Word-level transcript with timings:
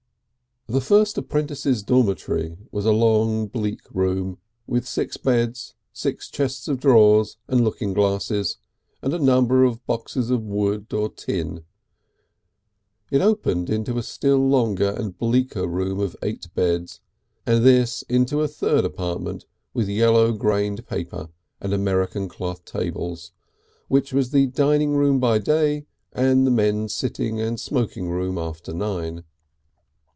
The 0.67 0.79
first 0.79 1.17
apprentices' 1.17 1.83
dormitory 1.83 2.55
was 2.71 2.85
a 2.85 2.93
long 2.93 3.47
bleak 3.47 3.81
room 3.93 4.37
with 4.67 4.87
six 4.87 5.17
beds, 5.17 5.73
six 5.91 6.29
chests 6.29 6.69
of 6.69 6.79
drawers 6.79 7.35
and 7.49 7.61
looking 7.61 7.91
glasses 7.91 8.55
and 9.01 9.13
a 9.13 9.19
number 9.19 9.65
of 9.65 9.85
boxes 9.85 10.29
of 10.31 10.43
wood 10.43 10.93
or 10.93 11.09
tin; 11.09 11.65
it 13.09 13.19
opened 13.21 13.69
into 13.69 13.97
a 13.97 14.03
still 14.03 14.37
longer 14.47 14.91
and 14.91 15.17
bleaker 15.17 15.67
room 15.67 15.99
of 15.99 16.15
eight 16.23 16.47
beds, 16.55 17.01
and 17.45 17.65
this 17.65 18.03
into 18.03 18.39
a 18.39 18.47
third 18.47 18.85
apartment 18.85 19.45
with 19.73 19.89
yellow 19.89 20.31
grained 20.31 20.87
paper 20.87 21.27
and 21.59 21.73
American 21.73 22.29
cloth 22.29 22.63
tables, 22.63 23.33
which 23.89 24.13
was 24.13 24.29
the 24.31 24.47
dining 24.47 24.95
room 24.95 25.19
by 25.19 25.37
day 25.37 25.85
and 26.13 26.47
the 26.47 26.51
men's 26.51 26.93
sitting 26.93 27.41
and 27.41 27.59
smoking 27.59 28.07
room 28.09 28.37
after 28.37 28.71
nine. 28.73 29.25